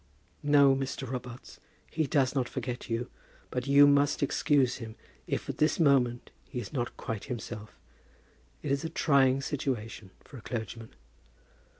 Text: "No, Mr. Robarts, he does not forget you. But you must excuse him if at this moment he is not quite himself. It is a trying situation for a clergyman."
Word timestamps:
"No, 0.41 0.75
Mr. 0.75 1.07
Robarts, 1.07 1.59
he 1.91 2.07
does 2.07 2.33
not 2.33 2.49
forget 2.49 2.89
you. 2.89 3.11
But 3.51 3.67
you 3.67 3.85
must 3.85 4.23
excuse 4.23 4.77
him 4.77 4.95
if 5.27 5.47
at 5.47 5.59
this 5.59 5.79
moment 5.79 6.31
he 6.49 6.59
is 6.59 6.73
not 6.73 6.97
quite 6.97 7.25
himself. 7.25 7.77
It 8.63 8.71
is 8.71 8.83
a 8.83 8.89
trying 8.89 9.41
situation 9.43 10.09
for 10.23 10.37
a 10.37 10.41
clergyman." 10.41 10.95